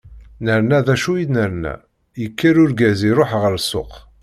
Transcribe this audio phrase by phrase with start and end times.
[0.45, 1.73] Nerna, d acu i nerna,
[2.21, 3.91] yekker urgaz iruḥ ɣer ssuq.